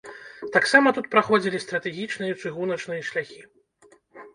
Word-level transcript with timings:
Таксама 0.55 0.93
тут 0.99 1.11
праходзілі 1.13 1.61
стратэгічныя 1.67 2.33
чыгуначныя 2.41 3.01
шляхі. 3.13 3.41